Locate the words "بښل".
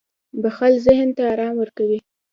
0.41-0.73